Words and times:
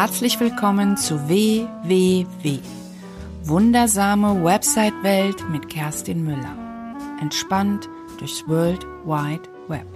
Herzlich 0.00 0.40
willkommen 0.40 0.96
zu 0.96 1.28
WWW. 1.28 2.58
Wundersame 3.42 4.42
Website-Welt 4.42 5.46
mit 5.50 5.68
Kerstin 5.68 6.24
Müller. 6.24 6.56
Entspannt 7.20 7.86
durchs 8.18 8.48
World 8.48 8.82
Wide 9.04 9.42
Web. 9.68 9.86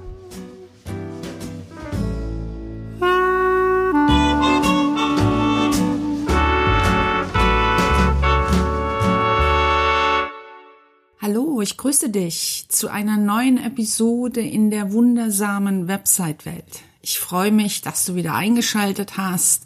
Hallo, 11.22 11.62
ich 11.62 11.78
grüße 11.78 12.10
dich 12.10 12.66
zu 12.68 12.88
einer 12.90 13.16
neuen 13.16 13.56
Episode 13.56 14.42
in 14.42 14.70
der 14.70 14.92
wundersamen 14.92 15.88
Website-Welt. 15.88 16.82
Ich 17.00 17.18
freue 17.18 17.52
mich, 17.52 17.80
dass 17.80 18.04
du 18.04 18.16
wieder 18.16 18.34
eingeschaltet 18.34 19.16
hast. 19.16 19.64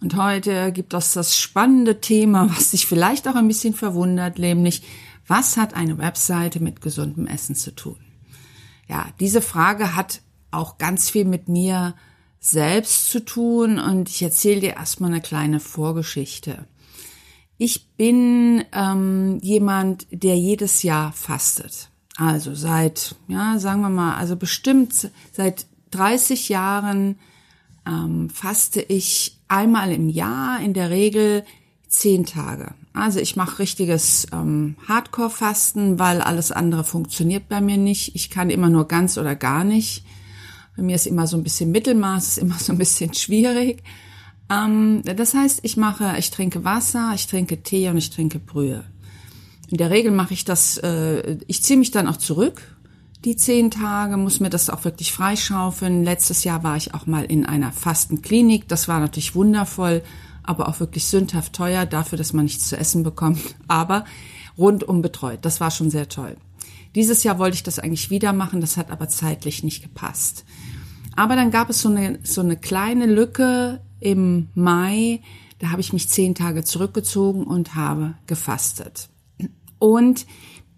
Und 0.00 0.16
heute 0.16 0.72
gibt 0.72 0.94
es 0.94 1.12
das 1.12 1.36
spannende 1.36 2.00
Thema, 2.00 2.48
was 2.50 2.70
dich 2.70 2.86
vielleicht 2.86 3.28
auch 3.28 3.34
ein 3.34 3.48
bisschen 3.48 3.74
verwundert, 3.74 4.38
nämlich, 4.38 4.82
was 5.26 5.56
hat 5.56 5.74
eine 5.74 5.98
Webseite 5.98 6.60
mit 6.60 6.80
gesundem 6.80 7.26
Essen 7.26 7.54
zu 7.54 7.74
tun? 7.74 7.98
Ja, 8.88 9.06
diese 9.20 9.42
Frage 9.42 9.94
hat 9.94 10.22
auch 10.50 10.78
ganz 10.78 11.10
viel 11.10 11.24
mit 11.24 11.48
mir 11.48 11.94
selbst 12.40 13.10
zu 13.10 13.24
tun 13.24 13.78
und 13.78 14.08
ich 14.08 14.22
erzähle 14.22 14.60
dir 14.60 14.72
erstmal 14.74 15.10
eine 15.10 15.20
kleine 15.20 15.60
Vorgeschichte. 15.60 16.66
Ich 17.58 17.90
bin 17.96 18.64
ähm, 18.72 19.38
jemand, 19.42 20.06
der 20.10 20.36
jedes 20.38 20.82
Jahr 20.82 21.12
fastet. 21.12 21.90
Also 22.16 22.54
seit, 22.54 23.14
ja, 23.28 23.58
sagen 23.58 23.82
wir 23.82 23.90
mal, 23.90 24.16
also 24.16 24.34
bestimmt 24.34 25.10
seit 25.32 25.66
30 25.90 26.48
Jahren 26.48 27.18
ähm, 27.86 28.30
faste 28.30 28.80
ich 28.80 29.39
einmal 29.50 29.92
im 29.92 30.08
Jahr, 30.08 30.60
in 30.60 30.74
der 30.74 30.90
Regel 30.90 31.44
zehn 31.88 32.24
Tage. 32.24 32.74
Also 32.92 33.18
ich 33.18 33.36
mache 33.36 33.58
richtiges 33.58 34.26
ähm, 34.32 34.76
Hardcore-Fasten, 34.88 35.98
weil 35.98 36.20
alles 36.20 36.52
andere 36.52 36.84
funktioniert 36.84 37.48
bei 37.48 37.60
mir 37.60 37.76
nicht. 37.76 38.14
Ich 38.14 38.30
kann 38.30 38.50
immer 38.50 38.70
nur 38.70 38.88
ganz 38.88 39.18
oder 39.18 39.34
gar 39.34 39.64
nicht. 39.64 40.04
Bei 40.76 40.82
mir 40.82 40.96
ist 40.96 41.06
immer 41.06 41.26
so 41.26 41.36
ein 41.36 41.42
bisschen 41.42 41.70
Mittelmaß, 41.72 42.28
ist 42.28 42.38
immer 42.38 42.58
so 42.58 42.72
ein 42.72 42.78
bisschen 42.78 43.12
schwierig. 43.14 43.82
Ähm, 44.50 45.02
das 45.04 45.34
heißt, 45.34 45.60
ich 45.62 45.76
mache, 45.76 46.14
ich 46.18 46.30
trinke 46.30 46.64
Wasser, 46.64 47.12
ich 47.14 47.26
trinke 47.26 47.62
Tee 47.62 47.88
und 47.88 47.96
ich 47.96 48.10
trinke 48.10 48.38
Brühe. 48.38 48.84
In 49.68 49.76
der 49.76 49.90
Regel 49.90 50.10
mache 50.10 50.34
ich 50.34 50.44
das, 50.44 50.78
äh, 50.78 51.38
ich 51.46 51.62
ziehe 51.62 51.78
mich 51.78 51.90
dann 51.90 52.08
auch 52.08 52.16
zurück 52.16 52.69
die 53.24 53.36
zehn 53.36 53.70
Tage, 53.70 54.16
muss 54.16 54.40
mir 54.40 54.50
das 54.50 54.70
auch 54.70 54.84
wirklich 54.84 55.12
freischaufeln. 55.12 56.04
Letztes 56.04 56.44
Jahr 56.44 56.62
war 56.62 56.76
ich 56.76 56.94
auch 56.94 57.06
mal 57.06 57.24
in 57.24 57.44
einer 57.44 57.70
Fastenklinik. 57.70 58.66
Das 58.68 58.88
war 58.88 58.98
natürlich 58.98 59.34
wundervoll, 59.34 60.02
aber 60.42 60.68
auch 60.68 60.80
wirklich 60.80 61.04
sündhaft 61.04 61.52
teuer 61.52 61.84
dafür, 61.84 62.16
dass 62.16 62.32
man 62.32 62.46
nichts 62.46 62.68
zu 62.68 62.76
essen 62.78 63.02
bekommt. 63.02 63.56
Aber 63.68 64.04
rundum 64.56 65.02
betreut. 65.02 65.40
Das 65.42 65.60
war 65.60 65.70
schon 65.70 65.90
sehr 65.90 66.08
toll. 66.08 66.36
Dieses 66.94 67.22
Jahr 67.22 67.38
wollte 67.38 67.56
ich 67.56 67.62
das 67.62 67.78
eigentlich 67.78 68.10
wieder 68.10 68.32
machen. 68.32 68.60
Das 68.60 68.76
hat 68.76 68.90
aber 68.90 69.08
zeitlich 69.08 69.62
nicht 69.62 69.82
gepasst. 69.82 70.44
Aber 71.14 71.36
dann 71.36 71.50
gab 71.50 71.68
es 71.68 71.82
so 71.82 71.88
eine, 71.90 72.20
so 72.22 72.40
eine 72.40 72.56
kleine 72.56 73.06
Lücke 73.06 73.80
im 74.00 74.48
Mai. 74.54 75.20
Da 75.58 75.70
habe 75.70 75.82
ich 75.82 75.92
mich 75.92 76.08
zehn 76.08 76.34
Tage 76.34 76.64
zurückgezogen 76.64 77.44
und 77.44 77.74
habe 77.74 78.14
gefastet. 78.26 79.10
Und 79.78 80.26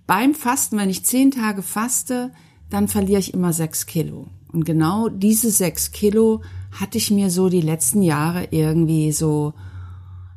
beim 0.06 0.34
Fasten, 0.34 0.78
wenn 0.78 0.91
ich 0.91 1.05
zehn 1.05 1.31
Tage 1.31 1.62
faste, 1.62 2.33
dann 2.70 2.89
verliere 2.89 3.20
ich 3.20 3.34
immer 3.34 3.53
sechs 3.53 3.86
Kilo. 3.86 4.28
Und 4.53 4.64
genau 4.64 5.09
diese 5.09 5.50
sechs 5.50 5.92
Kilo 5.92 6.42
hatte 6.72 6.98
ich 6.98 7.11
mir 7.11 7.31
so 7.31 7.48
die 7.48 7.61
letzten 7.61 8.03
Jahre 8.03 8.49
irgendwie 8.50 9.12
so, 9.12 9.54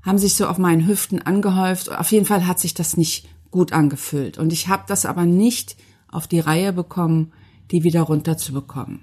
haben 0.04 0.18
sich 0.18 0.36
so 0.36 0.48
auf 0.48 0.58
meinen 0.58 0.88
Hüften 0.88 1.22
angehäuft. 1.22 1.92
Auf 1.92 2.12
jeden 2.12 2.26
Fall 2.26 2.48
hat 2.48 2.60
sich 2.60 2.74
das 2.74 2.98
nicht 2.98 3.28
gut 3.52 3.74
angefühlt. 3.74 4.38
Und 4.38 4.54
ich 4.54 4.68
habe 4.68 4.84
das 4.88 5.06
aber 5.06 5.26
nicht 5.26 5.78
auf 6.12 6.28
die 6.28 6.40
Reihe 6.40 6.74
bekommen, 6.74 7.32
die 7.72 7.84
wieder 7.84 8.02
runterzubekommen. 8.02 9.02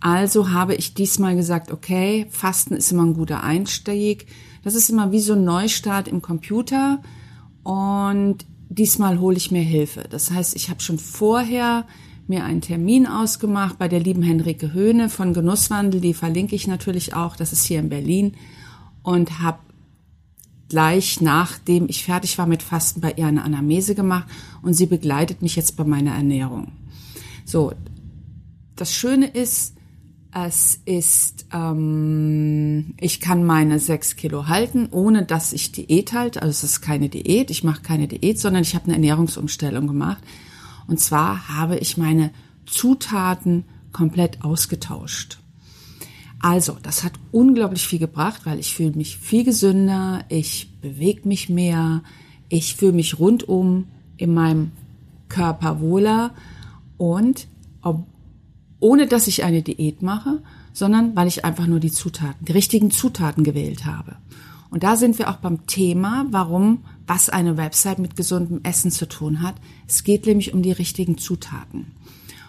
Also 0.00 0.50
habe 0.50 0.74
ich 0.74 0.94
diesmal 0.94 1.34
gesagt, 1.34 1.72
okay, 1.72 2.26
Fasten 2.30 2.74
ist 2.74 2.92
immer 2.92 3.04
ein 3.04 3.14
guter 3.14 3.42
Einstieg. 3.42 4.26
Das 4.62 4.74
ist 4.74 4.90
immer 4.90 5.12
wie 5.12 5.20
so 5.20 5.32
ein 5.32 5.44
Neustart 5.44 6.08
im 6.08 6.22
Computer. 6.22 7.02
Und 7.62 8.46
diesmal 8.68 9.20
hole 9.20 9.36
ich 9.36 9.50
mir 9.50 9.62
Hilfe. 9.62 10.06
Das 10.08 10.30
heißt, 10.30 10.56
ich 10.56 10.70
habe 10.70 10.80
schon 10.80 10.98
vorher 10.98 11.86
mir 12.26 12.44
einen 12.44 12.60
Termin 12.60 13.06
ausgemacht 13.06 13.78
bei 13.78 13.88
der 13.88 14.00
lieben 14.00 14.22
Henrike 14.22 14.72
Höhne 14.72 15.08
von 15.08 15.32
Genusswandel, 15.32 16.00
die 16.00 16.14
verlinke 16.14 16.56
ich 16.56 16.66
natürlich 16.66 17.14
auch, 17.14 17.36
das 17.36 17.52
ist 17.52 17.64
hier 17.64 17.78
in 17.78 17.88
Berlin, 17.88 18.34
und 19.02 19.40
habe 19.40 19.60
gleich 20.68 21.20
nachdem 21.20 21.88
ich 21.88 22.04
fertig 22.04 22.38
war 22.38 22.46
mit 22.46 22.62
Fasten 22.62 23.00
bei 23.00 23.12
ihr 23.12 23.26
eine 23.26 23.44
Anamnese 23.44 23.94
gemacht. 23.94 24.26
Und 24.62 24.74
sie 24.74 24.86
begleitet 24.86 25.42
mich 25.42 25.54
jetzt 25.54 25.76
bei 25.76 25.84
meiner 25.84 26.12
Ernährung. 26.14 26.72
So, 27.44 27.72
das 28.74 28.92
Schöne 28.92 29.28
ist, 29.28 29.75
es 30.44 30.80
ist, 30.84 31.46
ähm, 31.52 32.94
ich 33.00 33.20
kann 33.20 33.44
meine 33.44 33.78
sechs 33.78 34.16
Kilo 34.16 34.48
halten, 34.48 34.88
ohne 34.90 35.24
dass 35.24 35.54
ich 35.54 35.72
Diät 35.72 36.12
halte. 36.12 36.42
Also 36.42 36.50
es 36.50 36.62
ist 36.62 36.80
keine 36.82 37.08
Diät, 37.08 37.50
ich 37.50 37.64
mache 37.64 37.80
keine 37.80 38.06
Diät, 38.06 38.38
sondern 38.38 38.62
ich 38.62 38.74
habe 38.74 38.84
eine 38.84 38.94
Ernährungsumstellung 38.94 39.86
gemacht. 39.86 40.22
Und 40.88 41.00
zwar 41.00 41.48
habe 41.48 41.78
ich 41.78 41.96
meine 41.96 42.32
Zutaten 42.66 43.64
komplett 43.92 44.44
ausgetauscht. 44.44 45.38
Also, 46.38 46.76
das 46.82 47.02
hat 47.02 47.12
unglaublich 47.32 47.86
viel 47.86 47.98
gebracht, 47.98 48.42
weil 48.44 48.58
ich 48.58 48.74
fühle 48.74 48.92
mich 48.92 49.16
viel 49.16 49.42
gesünder, 49.42 50.24
ich 50.28 50.70
bewege 50.82 51.26
mich 51.26 51.48
mehr, 51.48 52.02
ich 52.50 52.76
fühle 52.76 52.92
mich 52.92 53.18
rundum 53.18 53.86
in 54.18 54.34
meinem 54.34 54.72
Körper 55.28 55.80
wohler 55.80 56.34
und 56.98 57.48
ob, 57.80 58.06
ohne 58.80 59.06
dass 59.06 59.26
ich 59.26 59.44
eine 59.44 59.62
Diät 59.62 60.02
mache, 60.02 60.42
sondern 60.72 61.16
weil 61.16 61.28
ich 61.28 61.44
einfach 61.44 61.66
nur 61.66 61.80
die 61.80 61.92
Zutaten, 61.92 62.44
die 62.44 62.52
richtigen 62.52 62.90
Zutaten 62.90 63.44
gewählt 63.44 63.86
habe. 63.86 64.16
Und 64.70 64.82
da 64.82 64.96
sind 64.96 65.18
wir 65.18 65.30
auch 65.30 65.36
beim 65.36 65.66
Thema, 65.66 66.26
warum, 66.30 66.84
was 67.06 67.30
eine 67.30 67.56
Website 67.56 67.98
mit 67.98 68.16
gesundem 68.16 68.60
Essen 68.62 68.90
zu 68.90 69.08
tun 69.08 69.40
hat. 69.40 69.54
Es 69.86 70.04
geht 70.04 70.26
nämlich 70.26 70.52
um 70.52 70.62
die 70.62 70.72
richtigen 70.72 71.18
Zutaten. 71.18 71.92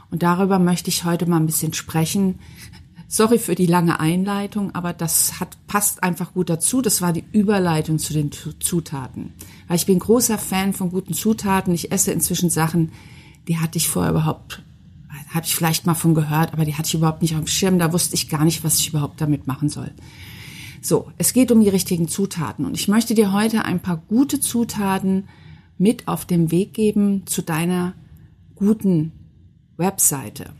Und 0.10 0.24
darüber 0.24 0.60
möchte 0.60 0.90
ich 0.90 1.06
heute 1.06 1.26
mal 1.26 1.38
ein 1.38 1.46
bisschen 1.46 1.74
sprechen. 1.74 2.40
Sorry 3.08 3.40
für 3.40 3.56
die 3.56 3.66
lange 3.66 4.00
Einleitung, 4.00 4.76
aber 4.76 4.92
das 4.92 5.40
hat, 5.40 5.58
passt 5.68 6.04
einfach 6.04 6.34
gut 6.34 6.50
dazu. 6.50 6.82
Das 6.82 7.02
war 7.02 7.14
die 7.14 7.24
Überleitung 7.32 8.00
zu 8.00 8.14
den 8.14 8.32
Zutaten. 8.32 9.34
Weil 9.68 9.78
ich 9.78 9.86
bin 9.86 10.00
großer 10.00 10.38
Fan 10.38 10.74
von 10.74 10.90
guten 10.90 11.14
Zutaten. 11.14 11.74
Ich 11.74 11.92
esse 11.92 12.12
inzwischen 12.12 12.50
Sachen, 12.50 12.92
die 13.48 13.60
hatte 13.60 13.78
ich 13.78 13.88
vorher 13.88 14.12
überhaupt 14.12 14.64
habe 15.38 15.46
ich 15.46 15.56
vielleicht 15.56 15.86
mal 15.86 15.94
von 15.94 16.14
gehört, 16.14 16.52
aber 16.52 16.66
die 16.66 16.76
hatte 16.76 16.88
ich 16.88 16.96
überhaupt 16.96 17.22
nicht 17.22 17.34
auf 17.34 17.42
dem 17.42 17.48
Schirm. 17.48 17.80
Da 17.80 17.94
wusste 17.94 18.16
ich 18.16 18.30
gar 18.30 18.44
nicht, 18.44 18.64
was 18.64 18.80
ich 18.80 18.90
überhaupt 18.90 19.22
damit 19.22 19.48
machen 19.48 19.70
soll. 19.70 19.92
So, 20.82 21.12
es 21.18 21.34
geht 21.34 21.52
um 21.52 21.62
die 21.62 21.70
richtigen 21.70 22.08
Zutaten 22.08 22.66
und 22.66 22.76
ich 22.76 22.88
möchte 22.88 23.14
dir 23.14 23.32
heute 23.32 23.66
ein 23.66 23.80
paar 23.80 23.98
gute 23.98 24.40
Zutaten 24.40 25.28
mit 25.78 26.08
auf 26.08 26.26
den 26.26 26.52
Weg 26.52 26.74
geben 26.74 27.26
zu 27.26 27.42
deiner 27.42 27.94
guten 28.56 29.12
Webseite. 29.78 30.54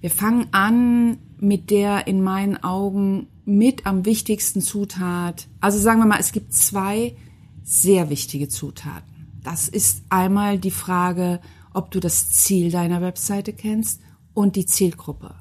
Wir 0.00 0.10
fangen 0.10 0.46
an 0.52 1.18
mit 1.38 1.70
der 1.70 2.06
in 2.06 2.22
meinen 2.22 2.62
Augen 2.62 3.26
mit 3.44 3.86
am 3.86 4.04
wichtigsten 4.04 4.60
Zutat. 4.60 5.48
Also 5.60 5.78
sagen 5.78 6.00
wir 6.00 6.06
mal, 6.06 6.20
es 6.20 6.32
gibt 6.32 6.52
zwei 6.52 7.16
sehr 7.64 8.10
wichtige 8.10 8.48
Zutaten. 8.48 9.28
Das 9.42 9.68
ist 9.68 10.02
einmal 10.10 10.58
die 10.58 10.70
Frage, 10.70 11.40
ob 11.78 11.92
du 11.92 12.00
das 12.00 12.28
Ziel 12.30 12.72
deiner 12.72 13.00
Webseite 13.00 13.52
kennst 13.52 14.00
und 14.34 14.56
die 14.56 14.66
Zielgruppe. 14.66 15.36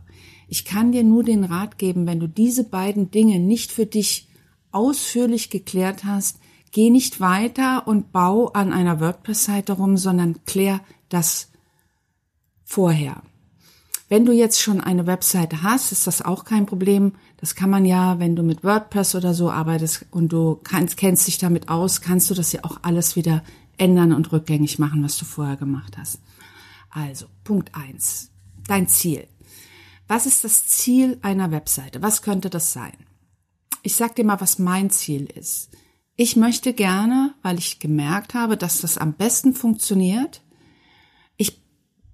Ich 0.48 0.66
kann 0.66 0.92
dir 0.92 1.04
nur 1.04 1.24
den 1.24 1.44
Rat 1.44 1.80
geben, 1.80 2.06
wenn 2.06 2.19
du 2.19 2.28
diese 2.28 2.63
beiden 2.63 3.10
Dinge 3.10 3.39
nicht 3.39 3.72
für 3.72 3.88
dich 3.88 4.30
ausführlich 4.72 5.50
geklärt 5.50 6.04
hast, 6.04 6.38
geh 6.72 6.92
nicht 6.92 7.19
weiter 7.19 7.88
und 7.88 8.12
bau 8.12 8.50
an 8.50 8.72
einer 8.72 9.00
WordPress-Seite 9.00 9.74
rum, 9.74 9.98
sondern 9.98 10.45
klär 10.45 10.80
das 11.10 11.50
vorher. 12.63 13.24
Wenn 14.07 14.25
du 14.25 14.31
jetzt 14.31 14.62
schon 14.62 14.80
eine 14.80 15.07
Webseite 15.07 15.63
hast, 15.63 15.92
ist 15.92 16.06
das 16.06 16.22
auch 16.22 16.45
kein 16.45 16.68
Problem. 16.68 17.13
Das 17.38 17.56
kann 17.56 17.72
man 17.72 17.84
ja, 17.84 18.19
wenn 18.19 18.36
du 18.36 18.44
mit 18.44 18.63
WordPress 18.63 19.16
oder 19.16 19.34
so 19.34 19.50
arbeitest 19.50 20.06
und 20.12 20.31
du 20.31 20.60
kannst, 20.63 20.98
kennst 20.98 21.25
dich 21.25 21.39
damit 21.39 21.68
aus, 21.68 22.01
kannst 22.01 22.30
du 22.30 22.36
das 22.36 22.51
ja 22.51 22.63
auch 22.63 22.78
alles 22.84 23.16
wieder 23.16 23.44
ändern 23.77 24.13
und 24.13 24.31
rückgängig 24.31 24.79
machen, 24.79 25.03
was 25.03 25.18
du 25.18 25.25
vorher 25.25 25.57
gemacht 25.57 25.97
hast. 25.97 26.21
Also, 26.89 27.27
Punkt 27.44 27.75
eins: 27.75 28.31
Dein 28.68 28.88
Ziel. 28.88 29.27
Was 30.07 30.25
ist 30.25 30.44
das 30.44 30.65
Ziel 30.68 31.18
einer 31.21 31.51
Webseite? 31.51 32.01
Was 32.01 32.21
könnte 32.21 32.50
das 32.50 32.71
sein? 32.74 32.94
Ich 33.83 33.95
sag 33.95 34.15
dir 34.15 34.24
mal, 34.24 34.39
was 34.41 34.57
mein 34.59 34.89
Ziel 34.89 35.25
ist. 35.25 35.69
Ich 36.15 36.35
möchte 36.35 36.74
gerne, 36.74 37.35
weil 37.41 37.59
ich 37.59 37.79
gemerkt 37.79 38.33
habe, 38.33 38.57
dass 38.57 38.81
das 38.81 38.97
am 38.97 39.13
besten 39.13 39.53
funktioniert. 39.53 40.41
Ich 41.35 41.62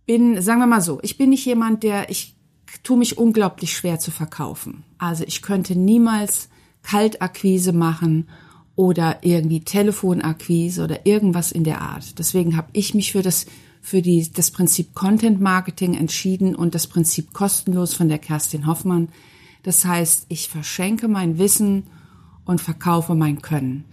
bin, 0.05 0.41
sagen 0.41 0.59
wir 0.59 0.67
mal 0.67 0.81
so, 0.81 0.99
ich 1.03 1.17
bin 1.17 1.29
nicht 1.29 1.45
jemand, 1.45 1.83
der, 1.83 2.09
ich 2.09 2.35
tue 2.83 2.97
mich 2.97 3.17
unglaublich 3.17 3.77
schwer 3.77 3.99
zu 3.99 4.11
verkaufen. 4.11 4.83
Also 4.97 5.23
ich 5.23 5.41
könnte 5.41 5.77
niemals 5.77 6.49
Kaltakquise 6.81 7.71
machen 7.71 8.27
oder 8.75 9.19
irgendwie 9.21 9.61
Telefonakquise 9.61 10.83
oder 10.83 11.05
irgendwas 11.05 11.51
in 11.51 11.63
der 11.63 11.81
Art. 11.81 12.17
Deswegen 12.17 12.57
habe 12.57 12.69
ich 12.73 12.93
mich 12.93 13.11
für 13.11 13.21
das 13.21 13.45
für 13.83 14.01
die, 14.01 14.31
das 14.31 14.49
Prinzip 14.49 14.95
Content 14.95 15.41
Marketing 15.41 15.93
entschieden 15.93 16.55
und 16.55 16.73
das 16.73 16.87
Prinzip 16.87 17.33
kostenlos 17.33 17.93
von 17.93 18.07
der 18.07 18.17
Kerstin 18.17 18.65
Hoffmann. 18.65 19.09
Das 19.63 19.83
heißt, 19.83 20.27
ich 20.29 20.47
verschenke 20.47 21.09
mein 21.09 21.37
Wissen 21.37 21.83
und 22.45 22.61
verkaufe 22.61 23.13
mein 23.13 23.41
Können. 23.41 23.83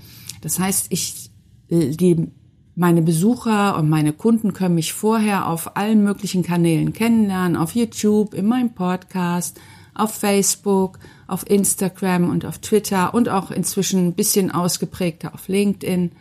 Das 0.43 0.61
heißt, 0.61 0.87
ich, 0.91 1.31
die, 1.69 2.29
meine 2.77 3.03
Besucher 3.03 3.77
und 3.77 3.89
meine 3.89 4.13
Kunden 4.13 4.53
können 4.53 4.77
mich 4.77 4.93
vorher 4.93 5.49
auf 5.49 5.77
allen 5.77 6.05
möglichen 6.05 6.45
Kanälen 6.45 6.93
kennenlernen, 6.93 7.57
auf 7.57 7.75
YouTube, 7.75 8.33
in 8.35 8.47
meinem 8.47 8.73
Podcast, 8.75 9.61
auf 9.93 10.15
Facebook, 10.15 11.01
auf 11.31 11.49
Instagram 11.49 12.29
und 12.29 12.45
auf 12.45 12.59
Twitter 12.59 13.15
und 13.15 13.29
auch 13.29 13.51
inzwischen 13.51 14.09
ein 14.09 14.15
bisschen 14.15 14.51
ausgeprägter 14.51 15.35
auf 15.35 15.49
LinkedIn. 15.49 16.13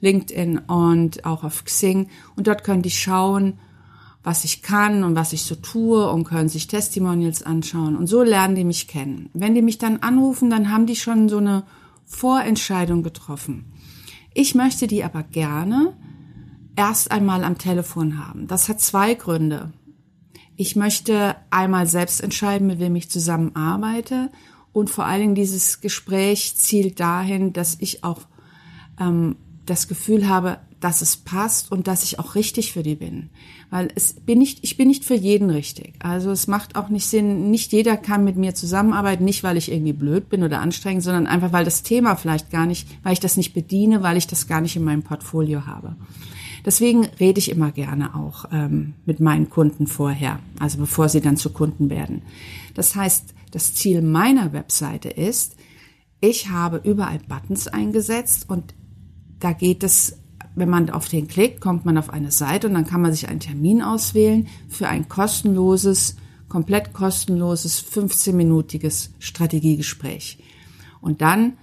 LinkedIn 0.00 0.58
und 0.58 1.24
auch 1.24 1.44
auf 1.44 1.64
Xing. 1.64 2.08
Und 2.36 2.46
dort 2.46 2.64
können 2.64 2.82
die 2.82 2.90
schauen, 2.90 3.58
was 4.22 4.44
ich 4.44 4.62
kann 4.62 5.04
und 5.04 5.14
was 5.14 5.32
ich 5.32 5.42
so 5.42 5.54
tue 5.54 6.10
und 6.10 6.24
können 6.24 6.48
sich 6.48 6.66
Testimonials 6.66 7.42
anschauen. 7.42 7.96
Und 7.96 8.06
so 8.06 8.22
lernen 8.22 8.54
die 8.54 8.64
mich 8.64 8.88
kennen. 8.88 9.30
Wenn 9.32 9.54
die 9.54 9.62
mich 9.62 9.78
dann 9.78 9.98
anrufen, 9.98 10.50
dann 10.50 10.70
haben 10.70 10.86
die 10.86 10.96
schon 10.96 11.28
so 11.28 11.38
eine 11.38 11.64
Vorentscheidung 12.06 13.02
getroffen. 13.02 13.72
Ich 14.34 14.54
möchte 14.54 14.86
die 14.86 15.04
aber 15.04 15.22
gerne 15.22 15.94
erst 16.76 17.10
einmal 17.10 17.44
am 17.44 17.58
Telefon 17.58 18.24
haben. 18.24 18.46
Das 18.46 18.68
hat 18.68 18.80
zwei 18.80 19.14
Gründe. 19.14 19.72
Ich 20.60 20.76
möchte 20.76 21.36
einmal 21.48 21.86
selbst 21.86 22.20
entscheiden, 22.20 22.66
mit 22.66 22.80
wem 22.80 22.94
ich 22.94 23.10
zusammenarbeite. 23.10 24.28
Und 24.74 24.90
vor 24.90 25.06
allen 25.06 25.22
Dingen 25.22 25.34
dieses 25.34 25.80
Gespräch 25.80 26.54
zielt 26.54 27.00
dahin, 27.00 27.54
dass 27.54 27.78
ich 27.80 28.04
auch 28.04 28.20
ähm, 29.00 29.36
das 29.64 29.88
Gefühl 29.88 30.28
habe, 30.28 30.58
dass 30.78 31.00
es 31.00 31.16
passt 31.16 31.72
und 31.72 31.86
dass 31.86 32.04
ich 32.04 32.18
auch 32.18 32.34
richtig 32.34 32.74
für 32.74 32.82
die 32.82 32.94
bin. 32.94 33.30
Weil 33.70 33.88
es 33.94 34.12
bin 34.12 34.38
nicht, 34.38 34.58
ich 34.60 34.76
bin 34.76 34.88
nicht 34.88 35.06
für 35.06 35.14
jeden 35.14 35.48
richtig. 35.48 35.94
Also 36.00 36.30
es 36.30 36.46
macht 36.46 36.76
auch 36.76 36.90
nicht 36.90 37.06
Sinn, 37.06 37.50
nicht 37.50 37.72
jeder 37.72 37.96
kann 37.96 38.22
mit 38.22 38.36
mir 38.36 38.54
zusammenarbeiten, 38.54 39.24
nicht 39.24 39.42
weil 39.42 39.56
ich 39.56 39.72
irgendwie 39.72 39.94
blöd 39.94 40.28
bin 40.28 40.42
oder 40.42 40.60
anstrengend, 40.60 41.02
sondern 41.02 41.26
einfach 41.26 41.54
weil 41.54 41.64
das 41.64 41.84
Thema 41.84 42.16
vielleicht 42.16 42.50
gar 42.50 42.66
nicht, 42.66 42.86
weil 43.02 43.14
ich 43.14 43.20
das 43.20 43.38
nicht 43.38 43.54
bediene, 43.54 44.02
weil 44.02 44.18
ich 44.18 44.26
das 44.26 44.46
gar 44.46 44.60
nicht 44.60 44.76
in 44.76 44.84
meinem 44.84 45.04
Portfolio 45.04 45.64
habe. 45.64 45.96
Deswegen 46.64 47.06
rede 47.18 47.38
ich 47.38 47.50
immer 47.50 47.72
gerne 47.72 48.14
auch 48.14 48.46
ähm, 48.52 48.94
mit 49.06 49.20
meinen 49.20 49.50
Kunden 49.50 49.86
vorher, 49.86 50.40
also 50.58 50.78
bevor 50.78 51.08
sie 51.08 51.20
dann 51.20 51.36
zu 51.36 51.50
Kunden 51.50 51.90
werden. 51.90 52.22
Das 52.74 52.94
heißt, 52.94 53.34
das 53.50 53.74
Ziel 53.74 54.02
meiner 54.02 54.52
Webseite 54.52 55.08
ist, 55.08 55.56
ich 56.20 56.50
habe 56.50 56.80
überall 56.84 57.18
Buttons 57.18 57.66
eingesetzt 57.66 58.48
und 58.48 58.74
da 59.38 59.52
geht 59.52 59.82
es, 59.82 60.18
wenn 60.54 60.68
man 60.68 60.90
auf 60.90 61.08
den 61.08 61.28
klickt, 61.28 61.60
kommt 61.60 61.84
man 61.84 61.96
auf 61.96 62.10
eine 62.10 62.30
Seite 62.30 62.68
und 62.68 62.74
dann 62.74 62.86
kann 62.86 63.00
man 63.00 63.12
sich 63.12 63.28
einen 63.28 63.40
Termin 63.40 63.82
auswählen 63.82 64.48
für 64.68 64.88
ein 64.88 65.08
kostenloses, 65.08 66.16
komplett 66.48 66.92
kostenloses 66.92 67.82
15-minütiges 67.82 69.10
Strategiegespräch. 69.18 70.42
Und 71.00 71.22
dann 71.22 71.54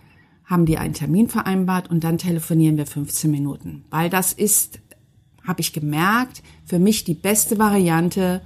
haben 0.45 0.65
die 0.65 0.77
einen 0.77 0.93
Termin 0.93 1.27
vereinbart 1.27 1.89
und 1.89 2.03
dann 2.03 2.17
telefonieren 2.17 2.77
wir 2.77 2.87
15 2.87 3.29
Minuten. 3.29 3.83
Weil 3.89 4.09
das 4.09 4.33
ist, 4.33 4.79
habe 5.47 5.61
ich 5.61 5.73
gemerkt, 5.73 6.43
für 6.65 6.77
mich 6.77 7.05
die 7.05 7.13
beste 7.13 7.57
Variante, 7.57 8.41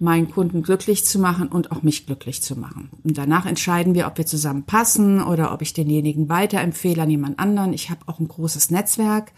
meinen 0.00 0.30
Kunden 0.30 0.62
glücklich 0.62 1.04
zu 1.04 1.18
machen 1.18 1.48
und 1.48 1.72
auch 1.72 1.82
mich 1.82 2.06
glücklich 2.06 2.40
zu 2.42 2.56
machen. 2.56 2.88
Und 3.04 3.18
danach 3.18 3.46
entscheiden 3.46 3.94
wir, 3.94 4.06
ob 4.06 4.16
wir 4.16 4.26
zusammen 4.26 4.62
passen 4.62 5.20
oder 5.22 5.52
ob 5.52 5.60
ich 5.60 5.72
denjenigen 5.72 6.28
weiterempfehle 6.28 7.02
an 7.02 7.10
jemand 7.10 7.38
anderen. 7.38 7.72
Ich 7.72 7.90
habe 7.90 8.00
auch 8.06 8.20
ein 8.20 8.28
großes 8.28 8.70
Netzwerk. 8.70 9.32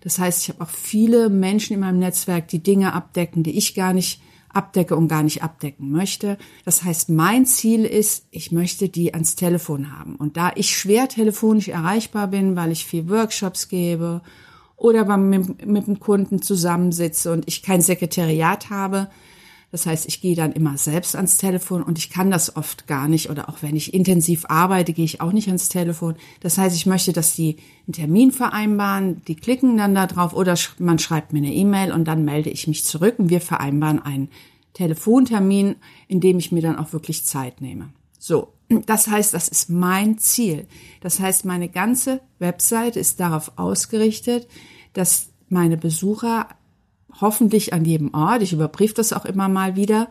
Das 0.00 0.18
heißt, 0.18 0.42
ich 0.42 0.48
habe 0.48 0.64
auch 0.64 0.70
viele 0.70 1.30
Menschen 1.30 1.74
in 1.74 1.80
meinem 1.80 2.00
Netzwerk, 2.00 2.48
die 2.48 2.62
Dinge 2.62 2.92
abdecken, 2.92 3.44
die 3.44 3.56
ich 3.56 3.74
gar 3.74 3.92
nicht 3.92 4.20
abdecke 4.48 4.96
und 4.96 5.08
gar 5.08 5.22
nicht 5.22 5.42
abdecken 5.42 5.90
möchte. 5.92 6.36
Das 6.64 6.82
heißt, 6.82 7.08
mein 7.08 7.46
Ziel 7.46 7.84
ist, 7.84 8.26
ich 8.30 8.52
möchte 8.52 8.88
die 8.88 9.14
ans 9.14 9.36
Telefon 9.36 9.96
haben. 9.96 10.16
Und 10.16 10.36
da 10.36 10.50
ich 10.56 10.76
schwer 10.76 11.08
telefonisch 11.08 11.68
erreichbar 11.68 12.26
bin, 12.26 12.56
weil 12.56 12.72
ich 12.72 12.84
viel 12.84 13.08
Workshops 13.08 13.68
gebe 13.68 14.20
oder 14.82 15.04
beim, 15.04 15.28
mit, 15.28 15.66
mit 15.66 15.86
dem 15.86 16.00
Kunden 16.00 16.42
zusammensitze 16.42 17.32
und 17.32 17.44
ich 17.46 17.62
kein 17.62 17.80
Sekretariat 17.80 18.70
habe, 18.70 19.08
das 19.70 19.86
heißt, 19.86 20.06
ich 20.06 20.20
gehe 20.20 20.36
dann 20.36 20.52
immer 20.52 20.76
selbst 20.76 21.16
ans 21.16 21.38
Telefon 21.38 21.82
und 21.82 21.96
ich 21.96 22.10
kann 22.10 22.30
das 22.30 22.56
oft 22.56 22.86
gar 22.86 23.08
nicht 23.08 23.30
oder 23.30 23.48
auch 23.48 23.62
wenn 23.62 23.74
ich 23.74 23.94
intensiv 23.94 24.44
arbeite, 24.48 24.92
gehe 24.92 25.06
ich 25.06 25.22
auch 25.22 25.32
nicht 25.32 25.46
ans 25.48 25.70
Telefon. 25.70 26.16
Das 26.40 26.58
heißt, 26.58 26.76
ich 26.76 26.84
möchte, 26.84 27.14
dass 27.14 27.34
die 27.34 27.56
einen 27.86 27.94
Termin 27.94 28.32
vereinbaren, 28.32 29.22
die 29.26 29.34
klicken 29.34 29.78
dann 29.78 29.94
da 29.94 30.06
drauf 30.06 30.34
oder 30.34 30.58
man 30.78 30.98
schreibt 30.98 31.32
mir 31.32 31.38
eine 31.38 31.54
E-Mail 31.54 31.90
und 31.90 32.04
dann 32.06 32.26
melde 32.26 32.50
ich 32.50 32.66
mich 32.66 32.84
zurück 32.84 33.14
und 33.16 33.30
wir 33.30 33.40
vereinbaren 33.40 33.98
einen 33.98 34.28
Telefontermin, 34.74 35.76
in 36.06 36.20
dem 36.20 36.38
ich 36.38 36.52
mir 36.52 36.60
dann 36.60 36.76
auch 36.76 36.92
wirklich 36.92 37.24
Zeit 37.24 37.62
nehme. 37.62 37.88
So, 38.18 38.52
das 38.68 39.06
heißt, 39.06 39.32
das 39.32 39.48
ist 39.48 39.70
mein 39.70 40.18
Ziel. 40.18 40.66
Das 41.00 41.18
heißt, 41.18 41.46
meine 41.46 41.68
ganze 41.68 42.20
Website 42.38 42.96
ist 42.96 43.20
darauf 43.20 43.52
ausgerichtet, 43.56 44.46
dass 44.92 45.28
meine 45.48 45.76
Besucher 45.76 46.48
hoffentlich 47.20 47.72
an 47.72 47.84
jedem 47.84 48.14
Ort, 48.14 48.42
ich 48.42 48.52
überprüfe 48.52 48.94
das 48.94 49.12
auch 49.12 49.24
immer 49.24 49.48
mal 49.48 49.76
wieder, 49.76 50.08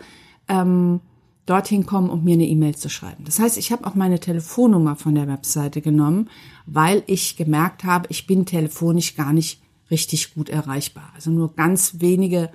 ähm, 0.48 1.02
dorthin 1.46 1.86
kommen, 1.86 2.10
um 2.10 2.24
mir 2.24 2.36
eine 2.36 2.46
E-Mail 2.46 2.76
zu 2.76 2.90
schreiben. 2.90 3.24
Das 3.26 3.40
heißt, 3.40 3.58
ich 3.58 3.72
habe 3.72 3.86
auch 3.86 3.96
meine 3.96 4.20
Telefonnummer 4.20 4.96
von 4.96 5.16
der 5.16 5.28
Webseite 5.28 5.82
genommen, 5.82 6.30
weil 6.66 7.04
ich 7.08 7.36
gemerkt 7.36 7.84
habe, 7.84 8.08
ich 8.10 8.28
bin 8.28 8.46
telefonisch 8.46 9.16
gar 9.16 9.34
nicht 9.34 9.62
richtig 9.90 10.34
gut 10.34 10.50
erreichbar. 10.50 11.12
Also 11.16 11.32
nur 11.32 11.54
ganz 11.56 11.96
wenige 12.00 12.52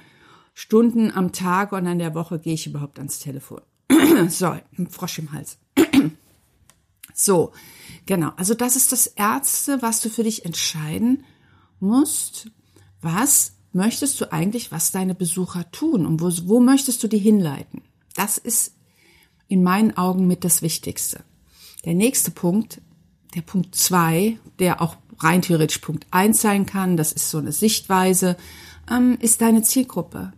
Stunden 0.54 1.10
am 1.10 1.32
Tag 1.32 1.72
und 1.72 1.86
an 1.86 1.98
der 1.98 2.14
Woche 2.14 2.38
gehe 2.38 2.54
ich 2.54 2.66
überhaupt 2.66 2.98
ans 2.98 3.18
Telefon. 3.18 3.60
so, 4.28 4.56
Frosch 4.88 5.18
im 5.18 5.32
Hals. 5.32 5.58
so, 7.12 7.52
genau. 8.06 8.30
Also 8.36 8.54
das 8.54 8.76
ist 8.76 8.92
das 8.92 9.06
Erste, 9.06 9.82
was 9.82 10.00
du 10.00 10.08
für 10.08 10.22
dich 10.22 10.46
entscheiden 10.46 11.24
musst. 11.80 12.50
Was 13.00 13.52
möchtest 13.72 14.20
du 14.20 14.32
eigentlich, 14.32 14.72
was 14.72 14.90
deine 14.90 15.14
Besucher 15.14 15.70
tun 15.70 16.06
und 16.06 16.20
wo, 16.20 16.30
wo 16.48 16.60
möchtest 16.60 17.02
du 17.02 17.08
die 17.08 17.18
hinleiten? 17.18 17.82
Das 18.14 18.38
ist 18.38 18.74
in 19.48 19.62
meinen 19.62 19.96
Augen 19.96 20.26
mit 20.26 20.44
das 20.44 20.62
Wichtigste. 20.62 21.22
Der 21.84 21.94
nächste 21.94 22.30
Punkt, 22.30 22.80
der 23.34 23.42
Punkt 23.42 23.74
zwei, 23.74 24.38
der 24.58 24.80
auch 24.80 24.96
rein 25.18 25.42
theoretisch 25.42 25.78
Punkt 25.78 26.06
eins 26.10 26.40
sein 26.40 26.66
kann, 26.66 26.96
das 26.96 27.12
ist 27.12 27.30
so 27.30 27.38
eine 27.38 27.52
Sichtweise, 27.52 28.36
ähm, 28.90 29.18
ist 29.20 29.40
deine 29.40 29.62
Zielgruppe. 29.62 30.32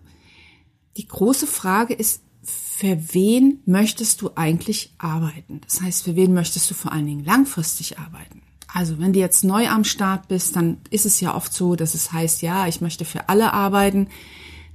Die 0.96 1.06
große 1.06 1.46
Frage 1.46 1.94
ist, 1.94 2.22
für 2.42 3.14
wen 3.14 3.60
möchtest 3.66 4.20
du 4.20 4.30
eigentlich 4.34 4.94
arbeiten? 4.98 5.60
Das 5.64 5.80
heißt, 5.80 6.04
für 6.04 6.16
wen 6.16 6.32
möchtest 6.32 6.70
du 6.70 6.74
vor 6.74 6.92
allen 6.92 7.06
Dingen 7.06 7.24
langfristig 7.24 7.98
arbeiten? 7.98 8.42
Also 8.72 8.98
wenn 8.98 9.12
du 9.12 9.18
jetzt 9.18 9.44
neu 9.44 9.68
am 9.68 9.84
Start 9.84 10.28
bist, 10.28 10.54
dann 10.54 10.78
ist 10.90 11.06
es 11.06 11.20
ja 11.20 11.34
oft 11.34 11.52
so, 11.52 11.74
dass 11.74 11.94
es 11.94 12.12
heißt, 12.12 12.42
ja, 12.42 12.68
ich 12.68 12.80
möchte 12.80 13.04
für 13.04 13.28
alle 13.28 13.52
arbeiten. 13.52 14.08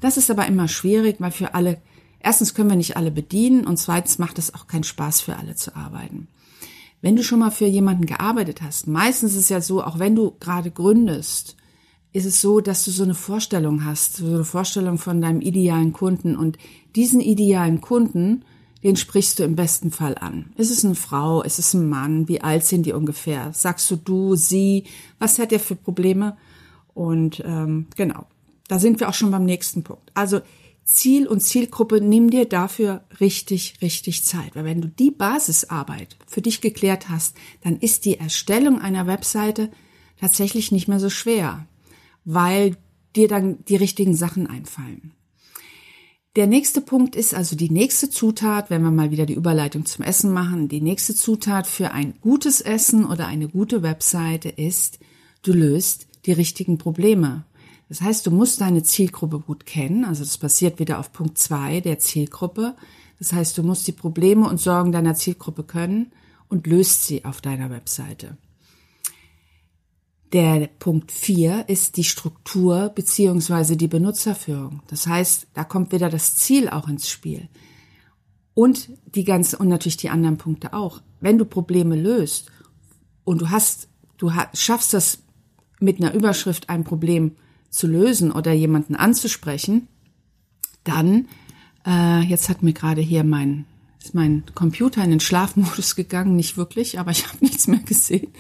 Das 0.02 0.18
ist 0.18 0.32
aber 0.32 0.48
immer 0.48 0.68
schwierig, 0.68 1.18
weil 1.20 1.32
für 1.32 1.54
alle, 1.54 1.80
erstens 2.20 2.54
können 2.54 2.70
wir 2.70 2.76
nicht 2.76 2.98
alle 2.98 3.12
bedienen 3.12 3.66
und 3.66 3.78
zweitens 3.78 4.18
macht 4.18 4.40
es 4.40 4.54
auch 4.54 4.68
keinen 4.68 4.84
Spaß 4.84 5.22
für 5.22 5.38
alle 5.38 5.56
zu 5.56 5.76
arbeiten. 5.76 6.28
Wenn 7.02 7.16
du 7.16 7.24
schon 7.24 7.40
mal 7.40 7.52
für 7.52 7.66
jemanden 7.66 8.06
gearbeitet 8.06 8.62
hast, 8.62 8.88
meistens 8.88 9.34
ist 9.34 9.40
es 9.40 9.50
ja 9.50 9.62
so, 9.62 9.84
auch 9.84 10.00
wenn 10.00 10.16
du 10.16 10.34
gerade 10.40 10.72
gründest, 10.72 11.56
ist 12.14 12.26
es 12.26 12.42
so, 12.42 12.62
dass 12.62 12.86
du 12.86 12.92
so 12.92 13.04
eine 13.04 13.16
Vorstellung 13.16 13.86
hast, 13.86 14.18
so 14.18 14.26
eine 14.26 14.46
Vorstellung 14.46 14.98
von 14.98 15.20
deinem 15.20 15.42
idealen 15.42 15.94
Kunden 15.94 16.36
und 16.36 16.58
diesen 16.96 17.20
idealen 17.20 17.82
Kunden 17.82 18.46
den 18.84 18.96
sprichst 18.96 19.40
du 19.40 19.44
im 19.44 19.56
besten 19.56 19.92
Fall 19.92 20.18
an. 20.18 20.52
Ist 20.58 20.70
es 20.70 20.84
eine 20.84 20.96
Frau? 20.96 21.42
Ist 21.42 21.60
es 21.60 21.74
ein 21.74 21.88
Mann? 21.88 22.28
Wie 22.28 22.42
alt 22.42 22.66
sind 22.66 22.86
die 22.86 22.94
ungefähr? 22.94 23.54
Sagst 23.54 23.90
du 23.90 23.96
du, 23.96 24.36
sie? 24.36 24.84
Was 25.20 25.40
hat 25.40 25.52
er 25.52 25.60
für 25.60 25.75
Probleme? 25.75 26.38
Und 26.94 27.42
ähm, 27.46 27.88
genau, 27.96 28.28
da 28.68 28.80
sind 28.80 29.00
wir 29.00 29.10
auch 29.10 29.13
schon 29.13 29.32
beim 29.32 29.46
nächsten 29.46 29.84
Punkt. 29.84 30.12
Also 30.13 30.42
Ziel 30.84 31.28
und 31.28 31.40
Zielgruppe, 31.40 32.02
nimm 32.02 32.30
dir 32.30 32.46
dafür 32.46 33.04
richtig, 33.20 33.75
richtig 33.82 34.25
Zeit. 34.25 34.56
Weil 34.56 34.66
wenn 34.66 34.82
du 34.82 34.90
die 34.90 35.12
Basisarbeit 35.12 36.18
für 36.28 36.42
dich 36.42 36.60
geklärt 36.60 37.10
hast, 37.10 37.38
dann 37.62 37.78
ist 37.78 38.06
die 38.06 38.20
Erstellung 38.20 38.80
einer 38.80 39.08
Webseite 39.08 39.72
tatsächlich 40.20 40.72
nicht 40.72 40.88
mehr 40.88 41.00
so 41.00 41.10
schwer, 41.10 41.68
weil 42.25 42.78
dir 43.16 43.28
dann 43.28 43.63
die 43.66 43.75
richtigen 43.75 44.16
Sachen 44.16 44.48
einfallen. 44.48 45.13
Der 46.36 46.48
nächste 46.48 46.82
Punkt 46.82 47.16
ist 47.16 47.36
also 47.36 47.56
die 47.56 47.70
nächste 47.70 48.10
Zutat, 48.10 48.72
wenn 48.72 48.82
wir 48.82 48.90
mal 48.90 49.12
wieder 49.12 49.28
die 49.28 49.36
Überleitung 49.36 49.86
zum 49.86 50.04
Essen 50.04 50.34
machen, 50.34 50.68
die 50.68 50.82
nächste 50.82 51.13
Zutat 51.13 51.68
für 51.68 51.92
ein 51.92 52.16
gutes 52.22 52.60
Essen 52.60 53.06
oder 53.06 53.28
eine 53.28 53.48
gute 53.48 53.84
Webseite 53.84 54.50
ist, 54.50 54.98
du 55.44 55.54
löst 55.54 56.08
die 56.25 56.32
richtigen 56.32 56.80
Probleme. 56.80 57.44
Das 57.88 58.02
heißt, 58.02 58.25
du 58.25 58.32
musst 58.32 58.62
deine 58.62 58.82
Zielgruppe 58.82 59.42
gut 59.42 59.68
kennen, 59.68 60.06
also 60.06 60.24
das 60.24 60.40
passiert 60.40 60.80
wieder 60.80 60.98
auf 60.98 61.13
Punkt 61.13 61.38
zwei 61.38 61.82
der 61.82 62.00
Zielgruppe. 62.00 62.74
Das 63.20 63.32
heißt, 63.32 63.56
du 63.60 63.62
musst 63.62 63.88
die 63.88 63.92
Probleme 63.92 64.50
und 64.50 64.60
Sorgen 64.60 64.92
deiner 64.92 65.13
Zielgruppe 65.13 65.62
können 65.62 66.12
und 66.50 66.66
löst 66.66 67.06
sie 67.06 67.25
auf 67.25 67.42
deiner 67.42 67.70
Webseite. 67.70 68.38
Der 70.34 70.68
Punkt 70.80 71.12
4 71.12 71.70
ist 71.70 71.96
die 71.96 72.04
Struktur 72.04 72.90
beziehungsweise 72.90 73.78
die 73.78 73.88
Benutzerführung. 73.88 74.82
Das 74.88 75.06
heißt, 75.06 75.48
da 75.54 75.63
kommt 75.63 75.92
wieder 75.92 76.10
das 76.10 76.36
Ziel 76.36 76.70
auch 76.70 76.88
ins 76.88 77.08
Spiel. 77.08 77.50
Und 78.56 78.90
die 79.06 79.25
ganze, 79.25 79.60
und 79.60 79.68
natürlich 79.68 79.98
die 79.98 80.10
anderen 80.10 80.38
Punkte 80.38 80.74
auch. 80.74 81.02
Wenn 81.22 81.38
du 81.38 81.46
Probleme 81.46 81.96
löst 81.96 82.52
und 83.24 83.42
du 83.42 83.52
hast, 83.52 83.90
du 84.18 84.32
schaffst 84.54 84.96
das 84.96 85.20
mit 85.80 86.02
einer 86.02 86.16
Überschrift 86.16 86.68
ein 86.68 86.84
Problem 86.84 87.34
zu 87.70 87.86
lösen 87.86 88.32
oder 88.32 88.54
jemanden 88.54 88.96
anzusprechen, 88.96 89.88
dann, 90.84 91.28
äh, 91.86 92.22
jetzt 92.22 92.50
hat 92.50 92.63
mir 92.63 92.74
gerade 92.74 93.02
hier 93.02 93.24
mein, 93.24 93.66
ist 94.04 94.16
mein 94.16 94.44
Computer 94.56 95.04
in 95.04 95.12
den 95.12 95.20
Schlafmodus 95.20 95.96
gegangen, 95.96 96.36
nicht 96.36 96.58
wirklich, 96.58 97.00
aber 97.00 97.12
ich 97.12 97.28
habe 97.28 97.38
nichts 97.42 97.68
mehr 97.68 97.80
gesehen. 97.80 98.34